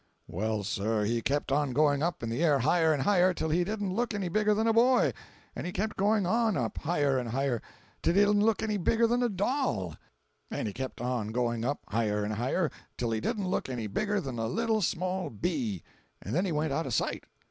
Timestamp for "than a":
4.55-4.73, 9.05-9.29, 14.19-14.47